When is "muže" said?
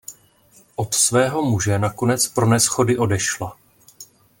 1.45-1.79